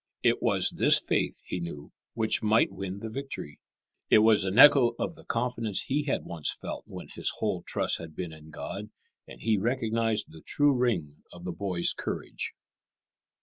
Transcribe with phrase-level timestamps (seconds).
[0.23, 3.59] It was this faith, he knew, which might win the victory.
[4.09, 7.99] It was an echo of the confidence he had once felt when his whole trust
[7.99, 8.89] had been in God,
[9.27, 12.53] and he recognized the true ring of the boy's courage.